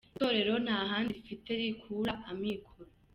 [0.09, 2.91] Itorero nta handi rifite rikura amikoro”.